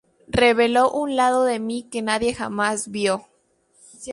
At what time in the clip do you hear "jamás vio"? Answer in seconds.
2.33-3.27